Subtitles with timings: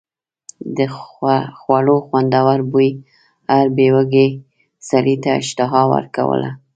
[0.77, 0.79] د
[1.59, 2.89] خوړو خوندور بوی
[3.51, 4.27] هر بې وږي
[4.89, 6.49] سړي ته اشتها ورکوله.